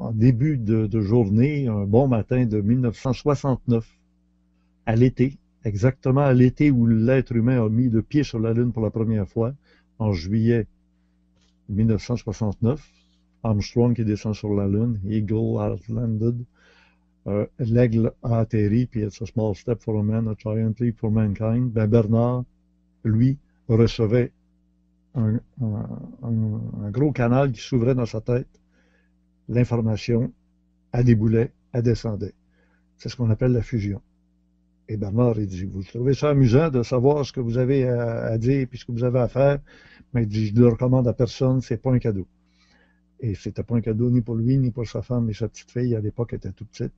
[0.00, 3.86] en début de, journée, un bon matin de 1969,
[4.86, 8.72] à l'été, exactement à l'été où l'être humain a mis le pied sur la Lune
[8.72, 9.52] pour la première fois,
[9.98, 10.66] en juillet
[11.68, 12.88] 1969.
[13.42, 16.44] Armstrong qui descend sur la Lune, Eagle has landed,
[17.26, 20.98] euh, l'aigle a atterri, puis it's a small step for a man, a giant leap
[20.98, 21.72] for mankind.
[21.72, 22.44] Ben Bernard,
[23.04, 23.38] lui,
[23.68, 24.32] recevait
[25.14, 25.40] un,
[26.90, 28.59] gros canal qui s'ouvrait dans sa tête.
[29.50, 30.32] L'information,
[30.92, 32.34] elle déboulait, elle descendait.
[32.96, 34.00] C'est ce qu'on appelle la fusion.
[34.88, 38.38] Et Bernard, il dit, vous trouvez ça amusant de savoir ce que vous avez à,
[38.38, 39.58] dire et ce que vous avez à faire,
[40.14, 42.28] mais il dit, je ne le recommande à personne, c'est pas un cadeau.
[43.18, 45.70] Et c'était pas un cadeau ni pour lui, ni pour sa femme, mais sa petite
[45.72, 46.92] fille, à l'époque, était toute petite.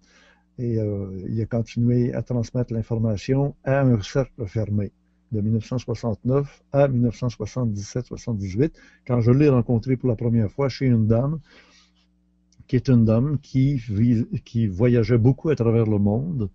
[0.58, 4.92] Et euh, il a continué à transmettre l'information à un cercle fermé
[5.32, 8.72] de 1969 à 1977-78,
[9.06, 11.40] quand je l'ai rencontré pour la première fois chez une dame,
[12.66, 13.80] qui est une dame qui,
[14.68, 16.48] voyageait beaucoup à travers le monde,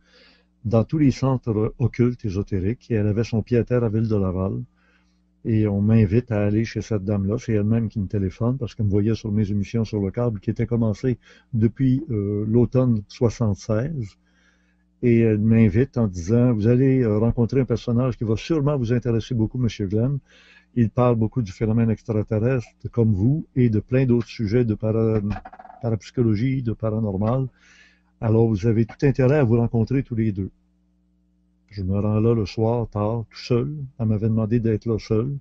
[0.66, 4.08] dans tous les centres occultes, ésotériques, et elle avait son pied à terre à Ville
[4.08, 4.54] de Laval.
[5.46, 7.38] Et on m'invite à aller chez cette dame-là.
[7.40, 10.42] C'est elle-même qui me téléphone parce qu'elle me voyait sur mes émissions sur le câble
[10.42, 11.18] qui étaient commencées
[11.54, 14.18] depuis euh, l'automne 76.
[15.04, 18.92] Et elle m'invite en disant, vous allez euh, rencontrer un personnage qui va sûrement vous
[18.92, 19.88] intéresser beaucoup, M.
[19.88, 20.20] Glenn.
[20.80, 26.62] Il parle beaucoup du phénomène extraterrestre comme vous et de plein d'autres sujets de parapsychologie,
[26.62, 27.48] de paranormal.
[28.22, 30.52] Alors vous avez tout intérêt à vous rencontrer tous les deux.
[31.72, 33.74] Je me rends là le soir, tard, tout seul.
[33.98, 35.36] Elle m'avait demandé d'être là seul.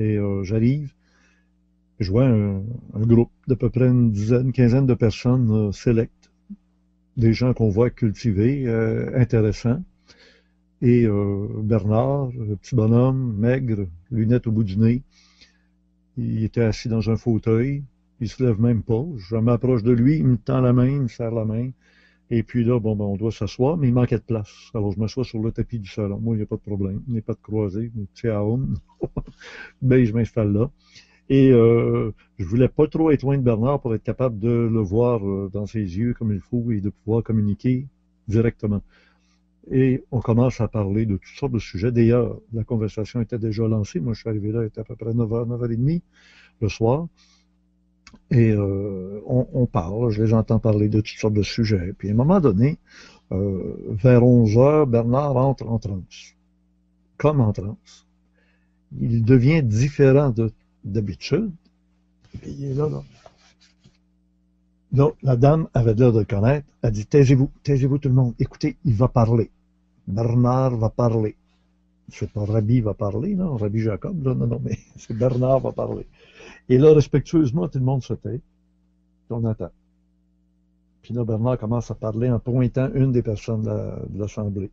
[0.00, 0.92] Et euh, j'arrive.
[2.00, 2.60] Je vois un,
[2.94, 6.32] groupe d'à peu près une dizaine, quinzaine de personnes euh, sélectes.
[7.16, 9.80] Des gens qu'on voit cultivés, euh, intéressants.
[10.82, 11.06] Et
[11.62, 15.02] Bernard, le petit bonhomme, maigre, lunettes au bout du nez,
[16.16, 17.82] il était assis dans un fauteuil.
[18.20, 19.04] Il se lève même pas.
[19.16, 21.70] Je m'approche de lui, il me tend la main, il me serre la main.
[22.30, 24.70] Et puis là, bon, ben, on doit s'asseoir, mais il manquait de place.
[24.74, 26.20] Alors, je m'assois sur le tapis du salon.
[26.20, 27.02] Moi, il n'y a pas de problème.
[27.08, 27.90] Il n'y a pas de croisée.
[28.14, 28.76] C'est à home.
[29.82, 30.70] ben, je m'installe là.
[31.28, 34.80] Et euh, je voulais pas trop être loin de Bernard pour être capable de le
[34.80, 37.86] voir euh, dans ses yeux comme il faut et de pouvoir communiquer
[38.28, 38.82] directement.
[39.70, 41.92] Et on commence à parler de toutes sortes de sujets.
[41.92, 44.00] D'ailleurs, la conversation était déjà lancée.
[44.00, 46.00] Moi, je suis arrivé là, il était à peu près 9h, 9h30
[46.60, 47.06] le soir.
[48.32, 51.92] Et euh, on, parle, je les entends parler de toutes sortes de sujets.
[51.96, 52.78] Puis à un moment donné,
[53.30, 56.34] euh, vers 11 heures, Bernard entre en transe.
[57.16, 58.06] Comme en transe.
[59.00, 60.34] Il devient différent
[60.84, 61.50] d'habitude.
[62.40, 63.02] Puis il est là, là.
[64.90, 66.66] Donc, la dame avait l'air de le connaître.
[66.82, 68.34] Elle dit, taisez-vous, taisez-vous tout le monde.
[68.40, 69.50] Écoutez, il va parler.
[70.10, 71.36] Bernard va parler.
[72.08, 73.56] C'est pas Rabbi va parler, non?
[73.56, 76.06] Rabbi Jacob, non, non, mais c'est Bernard va parler.
[76.68, 78.40] Et là, respectueusement, tout le monde se tait.
[79.30, 79.70] On attend.
[81.02, 84.70] Puis là, Bernard commence à parler en pointant une des personnes de l'Assemblée.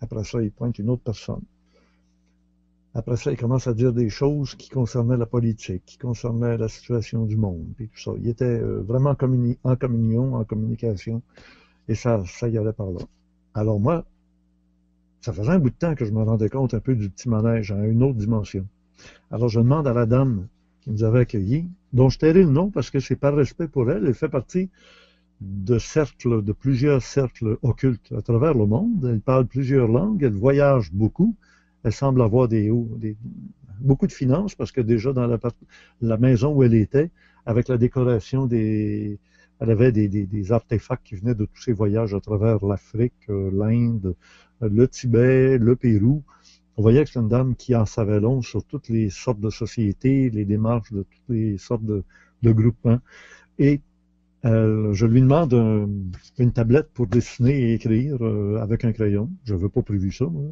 [0.00, 1.42] Après ça, il pointe une autre personne.
[2.96, 6.68] Après ça, il commence à dire des choses qui concernaient la politique, qui concernaient la
[6.68, 8.12] situation du monde, puis tout ça.
[8.20, 9.10] Il était euh, vraiment
[9.64, 11.20] en communion, en communication,
[11.88, 13.00] et ça, ça y allait par là.
[13.52, 14.04] Alors moi,
[15.24, 17.30] ça faisait un bout de temps que je me rendais compte un peu du petit
[17.30, 18.66] manège à une autre dimension.
[19.30, 20.48] Alors je demande à la dame
[20.82, 23.90] qui nous avait accueillis, dont je tairai le nom parce que c'est par respect pour
[23.90, 24.04] elle.
[24.04, 24.68] Elle fait partie
[25.40, 29.08] de cercles, de plusieurs cercles occultes à travers le monde.
[29.10, 31.34] Elle parle plusieurs langues, elle voyage beaucoup.
[31.84, 32.70] Elle semble avoir des,
[33.80, 35.26] beaucoup de finances parce que déjà dans
[36.02, 37.10] la, maison où elle était,
[37.46, 39.18] avec la décoration des,
[39.60, 43.50] elle avait des, des, artefacts qui venaient de tous ses voyages à travers l'Afrique, euh,
[43.52, 44.14] l'Inde,
[44.60, 46.22] le Tibet, le Pérou.
[46.76, 49.50] On voyait que c'est une dame qui en savait long sur toutes les sortes de
[49.50, 52.04] sociétés, les démarches de toutes les sortes de,
[52.42, 53.00] groupements.
[53.58, 53.80] Et
[54.44, 55.54] euh, je lui demande
[56.38, 59.30] une tablette pour dessiner et écrire euh, avec un crayon.
[59.44, 60.50] Je veux pas prévu ça, moi.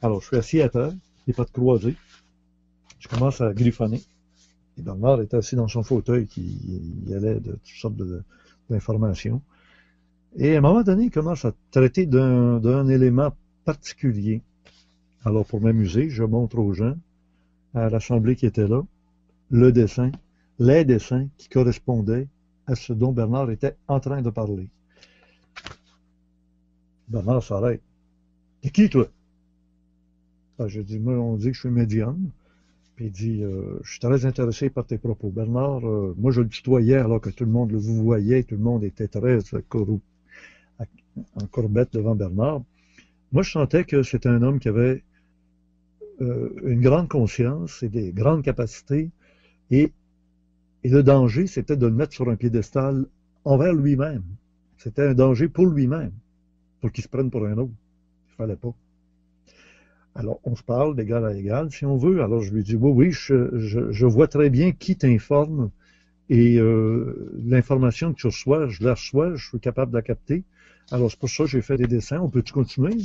[0.00, 1.94] Alors, je suis assis à terre, il n'y a pas de croisée.
[2.98, 4.00] Je commence à griffonner.
[4.82, 7.96] Bernard est assis dans son fauteuil qui y allait de toutes sortes
[8.70, 9.42] d'informations.
[10.36, 13.34] Et à un moment donné, il commence à traiter d'un élément
[13.64, 14.42] particulier.
[15.24, 16.94] Alors, pour m'amuser, je montre aux gens,
[17.74, 18.82] à l'assemblée qui était là,
[19.50, 20.10] le dessin,
[20.58, 22.28] les dessins qui correspondaient
[22.66, 24.68] à ce dont Bernard était en train de parler.
[27.08, 27.82] Bernard s'arrête.
[28.60, 29.08] T'es qui, toi?
[30.58, 32.30] Ah, je dis, moi, on dit que je suis médium.
[32.98, 35.30] Puis il dit, euh, je suis très intéressé par tes propos.
[35.30, 38.60] Bernard, euh, moi, je le tutoyais alors que tout le monde le voyait, tout le
[38.60, 39.38] monde était très
[41.36, 42.60] en courbette devant Bernard.
[43.30, 45.04] Moi, je sentais que c'était un homme qui avait
[46.22, 49.10] euh, une grande conscience et des grandes capacités.
[49.70, 49.92] Et,
[50.82, 53.06] et le danger, c'était de le mettre sur un piédestal
[53.44, 54.24] envers lui-même.
[54.76, 56.10] C'était un danger pour lui-même,
[56.80, 57.70] pour qu'il se prenne pour un autre.
[58.30, 58.74] Il fallait pas.
[60.18, 62.24] Alors, on se parle d'égal à égal, si on veut.
[62.24, 65.70] Alors, je lui dis, oui, oui, je, vois très bien qui t'informe
[66.28, 70.42] et euh, l'information que tu reçois, je la reçois, je suis capable de la capter.
[70.90, 72.18] Alors, c'est pour ça que j'ai fait des dessins.
[72.18, 72.96] On peut-tu continuer?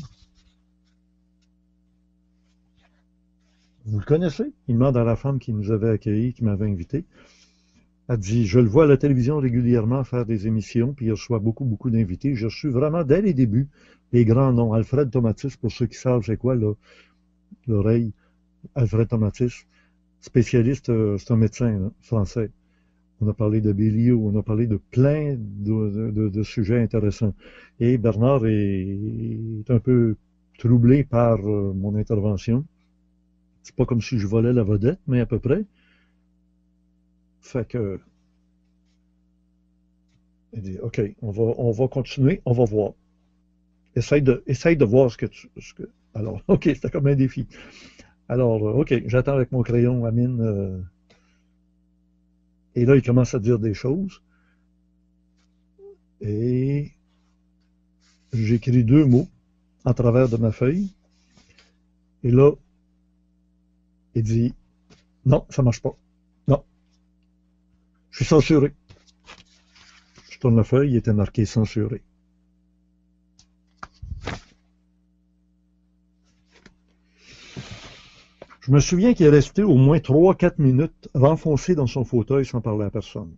[3.85, 4.51] Vous le connaissez?
[4.67, 7.05] Il demande à la femme qui nous avait accueillis, qui m'avait invité.
[8.09, 11.39] Elle dit, je le vois à la télévision régulièrement faire des émissions, puis il reçoit
[11.39, 12.35] beaucoup, beaucoup d'invités.
[12.35, 13.69] Je suis vraiment, dès les débuts,
[14.11, 14.73] les grands noms.
[14.73, 16.55] Alfred Tomatis, pour ceux qui savent c'est quoi
[17.67, 18.11] l'oreille.
[18.75, 19.65] Alfred Tomatis,
[20.19, 22.51] spécialiste, euh, c'est un médecin français.
[23.21, 27.33] On a parlé de Béliot, on a parlé de plein de, sujets intéressants.
[27.79, 30.15] Et Bernard est, un peu
[30.57, 32.65] troublé par euh, mon intervention.
[33.63, 35.63] C'est pas comme si je volais la vedette, mais à peu près.
[37.43, 37.99] Fait que.
[40.53, 42.93] Il dit, OK, on va, on va continuer, on va voir.
[43.95, 45.49] Essaye de, essaye de voir ce que tu.
[45.59, 45.83] Ce que...
[46.15, 47.47] Alors, OK, c'était comme un défi.
[48.29, 50.41] Alors, euh, OK, j'attends avec mon crayon, Amine.
[50.41, 50.81] Euh...
[52.75, 54.21] Et là, il commence à dire des choses.
[56.21, 56.91] Et
[58.31, 59.27] j'écris deux mots
[59.83, 60.93] en travers de ma feuille.
[62.23, 62.53] Et là,
[64.15, 64.53] il dit
[65.25, 65.97] Non, ça ne marche pas.
[68.13, 68.73] Je suis censuré.
[70.29, 72.03] Je tourne la feuille, il était marqué censuré.
[78.61, 82.61] Je me souviens qu'il est resté au moins 3-4 minutes renfoncé dans son fauteuil sans
[82.61, 83.31] parler à personne.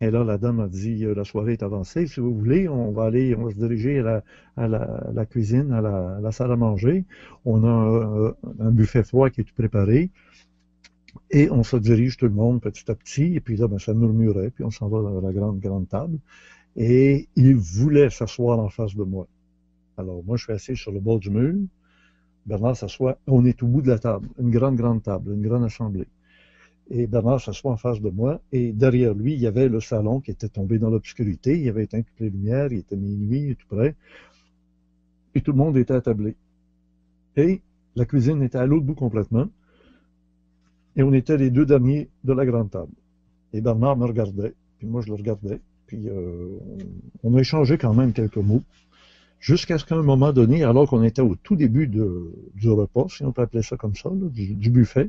[0.00, 2.92] Et là, la dame a dit, euh, la soirée est avancée, si vous voulez, on
[2.92, 7.04] va aller, on va se diriger à la, cuisine, à la, salle à manger.
[7.44, 10.12] On a un, un buffet froid qui est tout préparé.
[11.30, 13.94] Et on se dirige tout le monde petit à petit, et puis là, ben, ça
[13.94, 16.18] murmurait, puis on s'en va dans la grande, grande table.
[16.76, 19.26] Et il voulait s'asseoir en face de moi.
[19.96, 21.54] Alors, moi, je suis assis sur le bord du mur.
[22.46, 25.64] Bernard s'assoit, on est au bout de la table, une grande, grande table, une grande
[25.64, 26.06] assemblée.
[26.90, 30.20] Et Bernard s'assoit en face de moi, et derrière lui, il y avait le salon
[30.20, 33.76] qui était tombé dans l'obscurité, il avait éteint toutes les lumières, il était minuit, tout
[33.76, 33.94] près,
[35.34, 36.34] et tout le monde était attablé.
[37.36, 37.60] Et
[37.94, 39.48] la cuisine était à l'autre bout complètement,
[40.98, 42.92] et on était les deux derniers de la grande table.
[43.52, 46.58] Et Bernard me regardait, puis moi je le regardais, puis euh,
[47.22, 48.64] on a échangé quand même quelques mots,
[49.38, 53.24] jusqu'à ce qu'à un moment donné, alors qu'on était au tout début du repas, si
[53.24, 55.08] on peut appeler ça comme ça, du, buffet,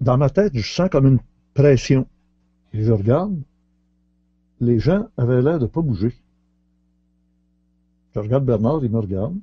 [0.00, 1.20] dans ma tête, je sens comme une
[1.52, 2.06] pression.
[2.72, 3.38] Et je regarde,
[4.60, 6.14] les gens avaient l'air de ne pas bouger.
[8.14, 9.36] Je regarde Bernard, il me regarde.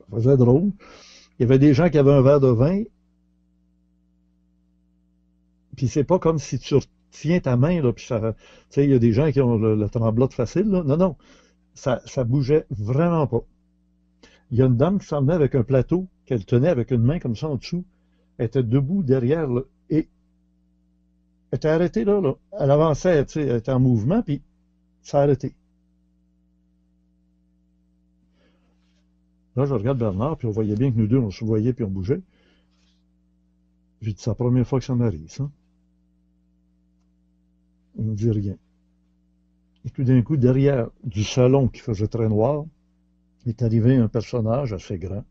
[0.00, 0.72] Ça faisait drôle.
[1.40, 2.82] Il y avait des gens qui avaient un verre de vin,
[5.74, 6.74] puis c'est pas comme si tu
[7.10, 8.36] tiens ta main, là, puis ça, tu
[8.68, 10.82] sais, il y a des gens qui ont le, tremblote facile, là.
[10.84, 11.16] Non, non,
[11.72, 13.40] ça, ça bougeait vraiment pas.
[14.50, 17.18] Il y a une dame qui s'en avec un plateau qu'elle tenait avec une main
[17.18, 17.86] comme ça en dessous.
[18.36, 20.10] Elle était debout derrière, là, et
[21.52, 22.34] elle était arrêtée, là, là.
[22.60, 24.42] Elle avançait, tu sais, elle était en mouvement, puis
[25.00, 25.54] ça a arrêté.
[29.66, 31.90] Je regarde Bernard, puis on voyait bien que nous deux, on se voyait, puis on
[31.90, 32.20] bougeait.
[34.00, 35.50] J'ai dit, c'est la première fois que ça m'arrive, ça.
[37.98, 38.56] Il ne dit rien.
[39.84, 42.64] Et tout d'un coup, derrière du salon qui faisait très noir,
[43.46, 45.24] est arrivé un personnage assez grand,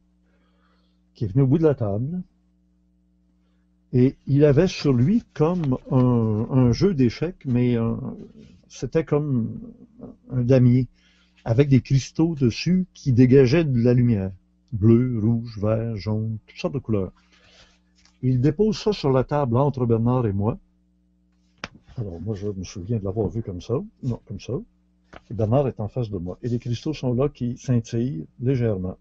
[1.13, 2.21] qui est venu au bout de la table,
[3.93, 7.75] et il avait sur lui comme un, jeu d'échecs, mais
[8.67, 9.59] c'était comme
[10.29, 10.87] un damier
[11.49, 14.31] avec des cristaux dessus qui dégageaient de la lumière.
[14.71, 17.11] Bleu, rouge, vert, jaune, toutes sortes de couleurs.
[18.21, 20.59] Il dépose ça sur la table entre Bernard et moi.
[21.97, 23.73] Alors, moi, je me souviens de l'avoir vu comme ça.
[24.03, 24.53] Non, comme ça.
[25.31, 26.37] Bernard est en face de moi.
[26.43, 28.97] Et les cristaux sont là qui scintillent légèrement.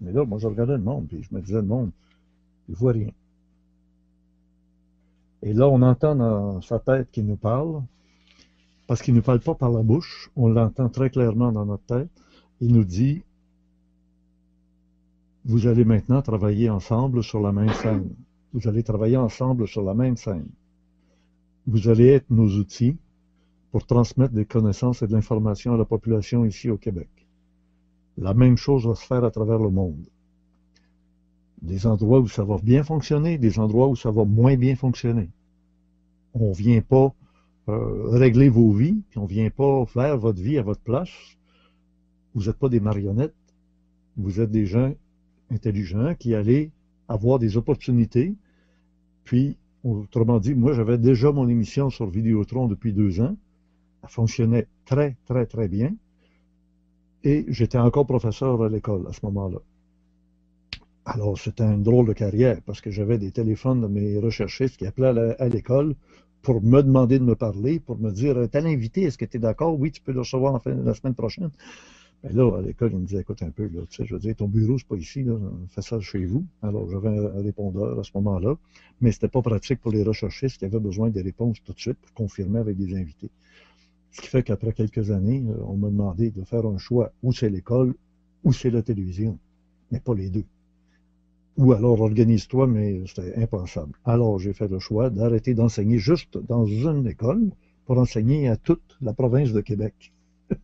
[0.00, 1.92] Mais là, moi, je regardais le monde, puis je me disais, le monde,
[2.68, 3.12] il voit rien.
[5.42, 7.84] Et là, on entend dans sa tête qui nous parle,
[8.86, 12.10] parce qu'il ne parle pas par la bouche, on l'entend très clairement dans notre tête.
[12.60, 13.22] Il nous dit,
[15.44, 18.08] vous allez maintenant travailler ensemble sur la même scène.
[18.52, 20.48] Vous allez travailler ensemble sur la même scène.
[21.66, 22.96] Vous allez être nos outils
[23.70, 27.08] pour transmettre des connaissances et de l'information à la population ici au Québec.
[28.16, 30.06] La même chose va se faire à travers le monde.
[31.60, 35.30] Des endroits où ça va bien fonctionner, des endroits où ça va moins bien fonctionner.
[36.34, 37.12] On ne vient pas
[37.68, 41.10] euh, régler vos vies, puis on ne vient pas faire votre vie à votre place.
[42.34, 43.34] Vous n'êtes pas des marionnettes.
[44.16, 44.92] Vous êtes des gens
[45.50, 46.70] intelligents qui allez
[47.08, 48.34] avoir des opportunités,
[49.24, 53.36] puis Autrement dit, moi, j'avais déjà mon émission sur Vidéotron depuis deux ans.
[54.02, 55.94] Elle fonctionnait très, très, très bien.
[57.22, 59.58] Et j'étais encore professeur à l'école à ce moment-là.
[61.04, 64.86] Alors, c'était une drôle de carrière parce que j'avais des téléphones de mes recherchistes qui
[64.86, 65.94] appelaient à l'école
[66.44, 69.40] pour me demander de me parler, pour me dire Tel invité, est-ce que tu es
[69.40, 69.80] d'accord?
[69.80, 71.50] Oui, tu peux le recevoir la semaine prochaine.
[72.22, 74.20] Ben là, à l'école, il me disait Écoute un peu, là, tu sais, je veux
[74.20, 75.34] dire, ton bureau, c'est pas ici, là,
[75.68, 76.44] fais ça chez vous.
[76.62, 78.56] Alors, j'avais un répondeur à ce moment-là,
[79.00, 81.96] mais c'était pas pratique pour les recherchistes qui avaient besoin des réponses tout de suite
[81.96, 83.30] pour confirmer avec des invités.
[84.12, 87.32] Ce qui fait qu'après quelques années, euh, on m'a demandé de faire un choix où
[87.32, 87.94] c'est l'école,
[88.44, 89.38] ou c'est la télévision,
[89.90, 90.44] mais pas les deux.
[91.56, 93.92] Ou alors organise-toi, mais c'était impensable.
[94.04, 97.50] Alors j'ai fait le choix d'arrêter d'enseigner juste dans une école
[97.86, 100.12] pour enseigner à toute la province de Québec.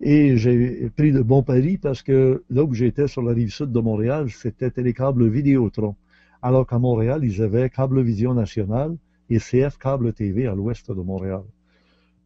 [0.00, 3.72] Et j'ai pris de bons paris parce que là où j'étais sur la rive sud
[3.72, 5.96] de Montréal, c'était Télécable Vidéotron.
[6.40, 8.96] Alors qu'à Montréal, ils avaient Cablevision Nationale
[9.28, 11.42] et CF Cable TV à l'ouest de Montréal.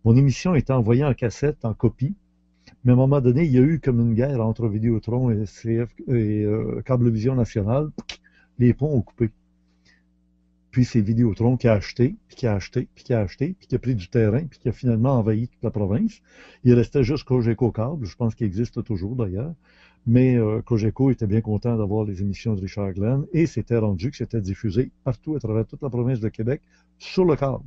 [0.05, 2.15] Mon émission était envoyée en cassette, en copie,
[2.85, 5.45] mais à un moment donné, il y a eu comme une guerre entre Vidéotron et,
[5.45, 7.91] CF, et euh, Cablevision Nationale.
[8.59, 9.31] Les ponts ont coupé.
[10.73, 13.69] Puis c'est Vidéotron qui a acheté, puis qui a acheté, puis qui a acheté, puis
[13.69, 16.23] qui a pris du terrain, puis qui a finalement envahi toute la province.
[16.65, 19.55] Il restait juste Cogeco Cable, je pense qu'il existe toujours d'ailleurs.
[20.07, 24.11] Mais euh, Cogeco était bien content d'avoir les émissions de Richard Glenn et c'était rendu
[24.11, 26.61] que c'était diffusé partout à travers toute la province de Québec
[26.99, 27.65] sur le câble.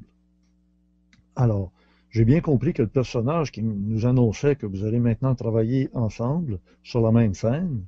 [1.35, 1.71] Alors,
[2.15, 6.59] j'ai bien compris que le personnage qui nous annonçait que vous allez maintenant travailler ensemble
[6.81, 7.83] sur la même scène,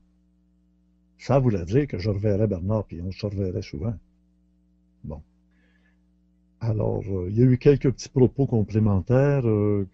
[1.17, 3.93] ça voulait dire que je reverrais Bernard, puis on se reverrait souvent.
[5.05, 5.22] Bon.
[6.60, 9.88] Alors, euh, il y a eu quelques petits propos complémentaires, euh,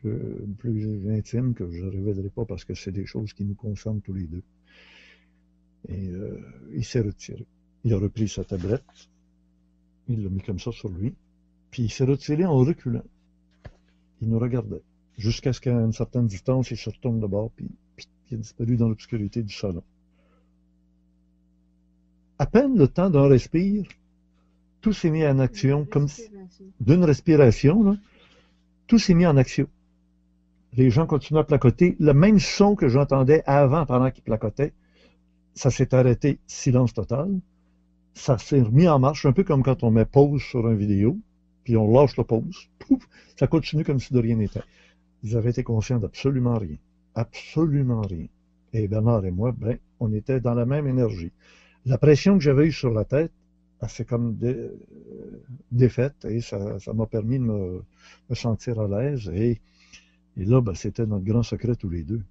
[0.58, 4.02] plus intimes, que je ne révélerai pas parce que c'est des choses qui nous concernent
[4.02, 4.42] tous les deux.
[5.90, 6.42] Et euh,
[6.74, 7.46] il s'est retiré.
[7.84, 8.82] Il a repris sa tablette,
[10.08, 11.14] il l'a mis comme ça sur lui,
[11.70, 13.04] puis il s'est retiré en reculant
[14.24, 14.82] il nous regardait.
[15.18, 17.68] Jusqu'à ce qu'à une certaine distance, il se retourne de bord, puis,
[18.32, 19.84] il a disparu dans l'obscurité du salon.
[22.40, 23.86] À peine le temps d'un respire,
[24.82, 26.08] tout s'est mis en action, comme
[26.80, 27.98] d'une respiration,
[28.88, 29.68] tout s'est mis en action.
[30.76, 31.96] Les gens continuaient à placoter.
[32.00, 34.74] Le même son que j'entendais avant pendant qu'ils placotaient,
[35.54, 37.30] ça s'est arrêté, silence total.
[38.16, 41.18] Ça s'est remis en marche, un peu comme quand on met pause sur une vidéo
[41.64, 42.70] puis on lâche la pause.
[42.80, 44.64] Pouf, ça continue comme si de rien n'était.
[45.24, 46.78] Ils avaient été conscients d'absolument rien.
[47.16, 48.28] Absolument rien.
[48.74, 51.32] Et Bernard et moi, ben, on était dans la même énergie.
[51.86, 53.32] La pression que j'avais eue sur la tête,
[53.82, 54.38] elle s'est comme
[55.72, 57.84] défaite et ça m'a permis de me,
[58.34, 59.30] sentir à l'aise.
[59.34, 59.60] Et,
[60.38, 62.22] et, là, ben, c'était notre grand secret tous les deux.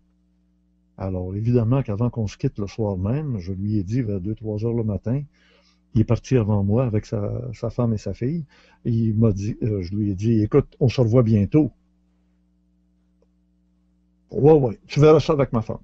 [0.98, 4.66] Alors, évidemment qu'avant qu'on se quitte le soir même, je lui ai dit vers 2-3
[4.66, 5.22] heures le matin,
[5.94, 8.44] il est parti avant moi avec sa, femme et sa fille.
[8.84, 11.70] il m'a dit, euh, je lui ai dit, écoute, on se revoit bientôt.
[14.30, 15.80] Ouais, ouais, tu verras ça avec ma femme.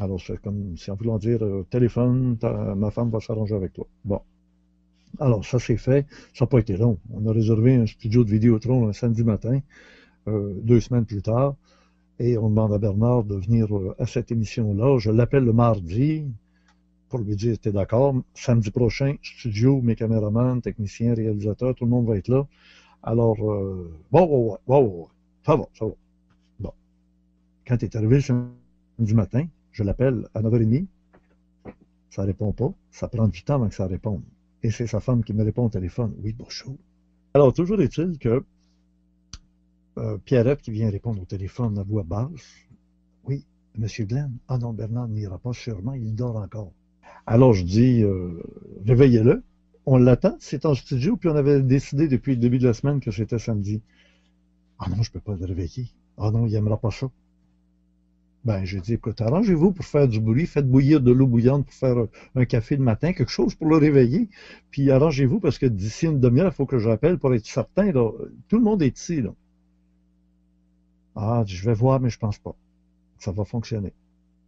[0.00, 2.38] Alors, c'est comme si en voulant dire, euh, téléphone,
[2.76, 3.86] ma femme va s'arranger avec toi.
[4.04, 4.20] Bon.
[5.18, 6.06] Alors, ça c'est fait.
[6.34, 6.98] Ça n'a pas été long.
[7.12, 9.60] On a réservé un studio de Vidéotron un samedi matin,
[10.28, 11.54] euh, deux semaines plus tard,
[12.18, 14.98] et on demande à Bernard de venir à cette émission-là.
[14.98, 16.26] Je l'appelle le mardi
[17.08, 22.06] pour lui dire, t'es d'accord, samedi prochain, studio, mes caméramans, techniciens, réalisateurs, tout le monde
[22.06, 22.46] va être là.
[23.02, 25.08] Alors, euh, bon, bon, bon, bon,
[25.44, 25.92] ça va, ça va.
[26.60, 26.72] Bon.
[27.66, 30.86] Quand est arrivé le samedi matin, je l'appelle à 9h30,
[32.10, 34.22] ça répond pas, ça prend du temps avant que ça réponde.
[34.62, 36.76] Et c'est sa femme qui me répond au téléphone, oui, bonjour.
[37.34, 38.44] Alors, toujours est-il que
[39.98, 42.66] euh, Pierrette qui vient répondre au téléphone à voix basse,
[43.24, 43.44] oui,
[43.76, 46.72] Monsieur Glenn, ah non, Bernard n'ira pas sûrement, il dort encore.
[47.26, 48.40] Alors je dis, euh,
[48.86, 49.42] réveillez-le.
[49.84, 53.00] On l'attend, c'est en studio, puis on avait décidé depuis le début de la semaine
[53.00, 53.82] que c'était samedi.
[54.78, 55.88] Ah non, je ne peux pas le réveiller.
[56.18, 57.10] Ah non, il n'aimera pas ça.
[58.44, 61.74] Ben, j'ai dit, écoute, arrangez-vous pour faire du bruit, faites bouillir de l'eau bouillante pour
[61.74, 61.96] faire
[62.36, 64.28] un café le matin, quelque chose pour le réveiller.
[64.70, 67.90] Puis arrangez-vous parce que d'ici une demi-heure, il faut que je rappelle pour être certain.
[67.90, 68.12] Là,
[68.48, 69.20] tout le monde est ici.
[69.20, 69.30] Là.
[71.16, 72.54] Ah, je vais voir, mais je pense pas.
[73.18, 73.92] Ça va fonctionner.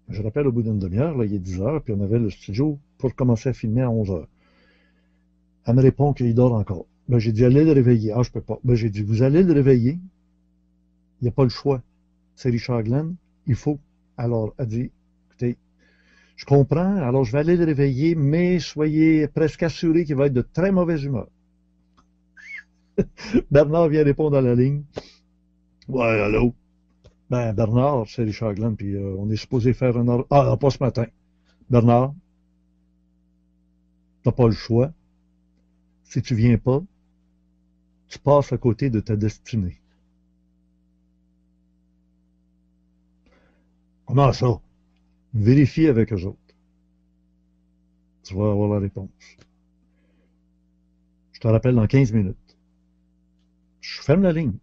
[0.08, 2.30] Je rappelle au bout d'une demi-heure, là, il est 10 heures, puis on avait le
[2.30, 4.28] studio pour commencer à filmer à 11 heures.
[5.66, 6.86] Elle me répond qu'il dort encore.
[7.08, 8.12] Ben, j'ai dit, allez le réveiller.
[8.12, 8.58] Ah, je peux pas.
[8.64, 9.98] Ben, j'ai dit, vous allez le réveiller.
[11.20, 11.82] Il n'y a pas le choix.
[12.36, 13.16] C'est Richard Glenn.
[13.46, 13.78] Il faut.
[14.16, 14.90] Alors, elle dit,
[15.26, 15.56] écoutez,
[16.36, 20.32] je comprends, alors je vais aller le réveiller, mais soyez presque assuré qu'il va être
[20.32, 21.28] de très mauvaise humeur.
[23.50, 24.82] Bernard vient répondre à la ligne.
[25.88, 26.54] Ouais, allô?
[27.30, 30.24] Ben, Bernard, c'est Richard Glenn, puis euh, on est supposé faire un...
[30.30, 31.06] Ah, pas ce matin.
[31.68, 32.14] Bernard,
[34.22, 34.92] t'as pas le choix.
[36.04, 36.82] Si tu viens pas,
[38.08, 39.78] tu passes à côté de ta destinée.
[44.06, 44.58] Comment ça?
[45.34, 46.38] Vérifie avec eux autres.
[48.22, 49.10] Tu vas avoir la réponse.
[51.32, 52.56] Je te rappelle dans 15 minutes.
[53.80, 54.56] Je ferme la ligne.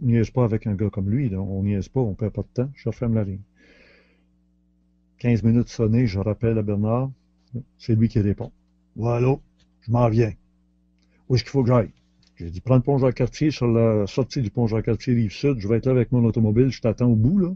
[0.00, 1.28] Niaise pas avec un gars comme lui.
[1.28, 1.40] Là.
[1.40, 2.70] On niaise pas, on perd pas de temps.
[2.74, 3.40] Je ferme la ligne.
[5.18, 7.10] 15 minutes sonnées, je rappelle à Bernard.
[7.78, 8.52] C'est lui qui répond.
[8.94, 9.36] Voilà,
[9.80, 10.32] je m'en viens.
[11.28, 11.90] Où est-ce qu'il faut que j'aille?
[12.36, 15.58] J'ai dit, prends le pont Jacques-Cartier sur la sortie du pont Jacques-Cartier Rive-Sud.
[15.58, 16.68] Je vais être là avec mon automobile.
[16.68, 17.52] Je t'attends au bout, là.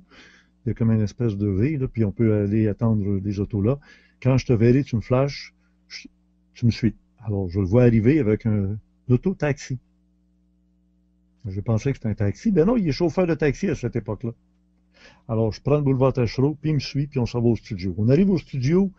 [0.64, 3.62] Il y a comme une espèce de V, puis on peut aller attendre des autos
[3.62, 3.78] là.
[4.22, 5.54] Quand je te verrai, tu me flashes,
[6.54, 6.94] tu me suis.
[7.24, 9.78] Alors, je le vois arriver avec un auto-taxi.
[11.46, 12.52] Je pensais que c'était un taxi.
[12.52, 14.32] Ben non, il est chauffeur de taxi à cette époque-là.
[15.28, 17.56] Alors, je prends le boulevard Tachereau, puis il me suit, puis on s'en va au
[17.56, 17.94] studio.
[17.98, 18.90] On arrive au studio,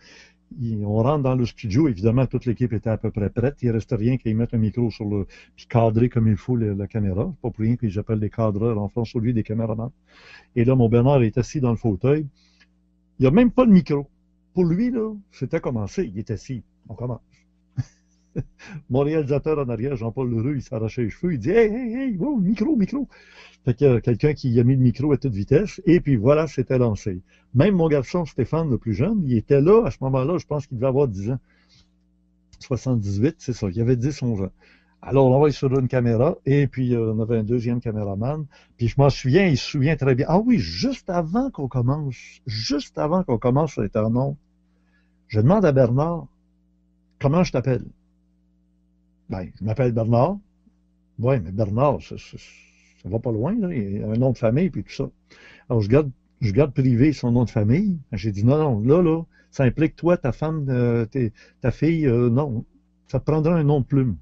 [0.62, 1.88] on rentre dans le studio.
[1.88, 3.57] Évidemment, toute l'équipe était à peu près prête.
[3.62, 5.25] Il ne restait rien qu'ils mettre un micro sur le.
[5.55, 7.31] puis cadrer comme il faut la, caméra.
[7.31, 9.91] C'est pas pour rien qu'ils appellent des cadreurs en France, au lieu des caméramans.
[10.55, 12.27] Et là, mon Bernard est assis dans le fauteuil.
[13.19, 14.07] Il n'y a même pas de micro.
[14.53, 16.12] Pour lui, là, c'était commencé.
[16.13, 16.63] Il est assis.
[16.89, 17.21] On commence.
[18.89, 21.33] Mon réalisateur en arrière, Jean-Paul Leroux, il s'arrachait les cheveux.
[21.33, 23.07] Il dit Hey, hey, hey, micro, micro.
[23.65, 25.81] Fait y a quelqu'un qui a mis le micro à toute vitesse.
[25.85, 27.21] Et puis voilà, c'était lancé.
[27.53, 30.37] Même mon garçon Stéphane, le plus jeune, il était là à ce moment-là.
[30.37, 31.39] Je pense qu'il devait avoir 10 ans.
[32.59, 33.67] 78, c'est ça.
[33.69, 34.51] Il avait 10, 11 ans.
[35.05, 38.45] Alors, on va sur une caméra, et puis euh, on avait un deuxième caméraman.
[38.77, 40.25] Puis je m'en souviens, il se souvient très bien.
[40.29, 42.15] Ah oui, juste avant qu'on commence,
[42.47, 44.37] juste avant qu'on commence nom,
[45.27, 46.27] je demande à Bernard,
[47.19, 47.83] comment je t'appelle?
[49.30, 50.38] Ben, je m'appelle Bernard.
[51.20, 53.74] Oui, mais Bernard, ça, ça, va pas loin, là.
[53.74, 55.10] Il a un nom de famille, puis tout ça.
[55.70, 56.12] Alors, je garde,
[56.42, 57.98] je garde privé son nom de famille.
[58.12, 61.06] J'ai dit, non, non, là, là, ça implique toi, ta femme, euh,
[61.62, 62.65] ta fille, euh, non.
[63.08, 64.18] Ça prendra un nom de plume.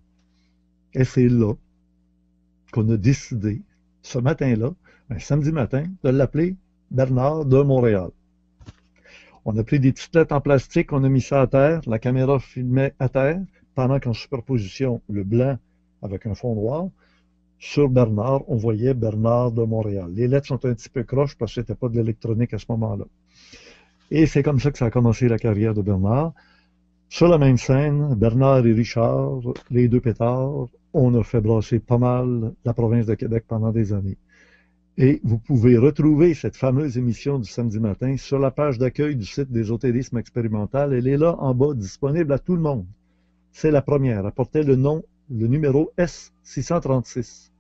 [0.94, 1.54] Et c'est là
[2.72, 3.62] qu'on a décidé,
[4.02, 4.74] ce matin-là,
[5.10, 6.56] un samedi matin, de l'appeler
[6.90, 8.10] Bernard de Montréal.
[9.46, 12.00] On a pris des petites lettres en plastique, on a mis ça à terre, la
[12.00, 13.42] caméra filmait à terre,
[13.76, 15.58] pendant qu'en superposition, le blanc
[16.02, 16.88] avec un fond noir,
[17.60, 20.10] sur Bernard, on voyait Bernard de Montréal.
[20.14, 22.66] Les lettres sont un petit peu croches parce que c'était pas de l'électronique à ce
[22.70, 23.06] moment-là.
[24.10, 26.34] Et c'est comme ça que ça a commencé la carrière de Bernard.
[27.08, 31.98] Sur la même scène, Bernard et Richard, les deux pétards, on a fait brasser pas
[32.00, 34.18] mal la province de Québec pendant des années.
[34.98, 39.26] Et vous pouvez retrouver cette fameuse émission du samedi matin sur la page d'accueil du
[39.26, 40.94] site des Otérismes expérimental.
[40.94, 42.86] Elle est là en bas, disponible à tout le monde.
[43.52, 44.26] C'est la première.
[44.26, 47.52] Elle portait le nom, le numéro S636.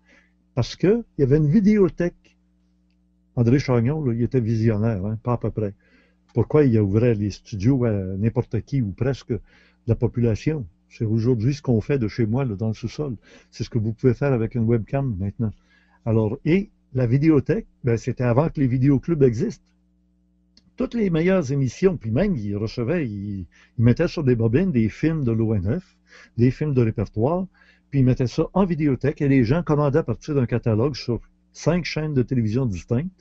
[0.55, 2.37] Parce qu'il y avait une vidéothèque.
[3.35, 5.73] André Chagnon, il était visionnaire, hein, pas à peu près.
[6.33, 9.33] Pourquoi il ouvrait les studios à n'importe qui ou presque
[9.87, 10.65] la population?
[10.89, 13.15] C'est aujourd'hui ce qu'on fait de chez moi, dans le sous-sol.
[13.49, 15.51] C'est ce que vous pouvez faire avec une webcam maintenant.
[16.05, 19.63] Alors, et la vidéothèque, ben, c'était avant que les vidéoclubs existent.
[20.81, 23.45] Toutes les meilleures émissions, puis même, ils recevaient, ils,
[23.77, 25.95] mettaient sur des bobines des films de l'ONF,
[26.39, 27.45] des films de répertoire,
[27.91, 31.21] puis ils mettaient ça en vidéothèque et les gens commandaient à partir d'un catalogue sur
[31.53, 33.13] cinq chaînes de télévision distinctes.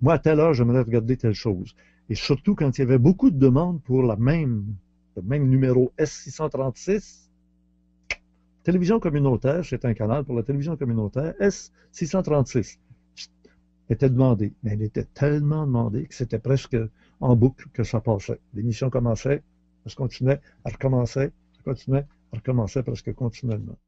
[0.00, 1.74] Moi, à telle heure, j'aimerais regarder telle chose.
[2.08, 7.30] Et surtout quand il y avait beaucoup de demandes pour le même numéro S636.
[8.62, 12.78] Télévision communautaire, c'est un canal pour la télévision communautaire, S636
[13.90, 14.52] était demandé.
[14.62, 16.76] Mais elle était tellement demandée que c'était presque
[17.20, 18.40] en boucle que ça passait.
[18.54, 19.42] L'émission commençait,
[19.84, 23.78] elle se continuait, elle recommençait, elle continuait, elle recommençait presque continuellement.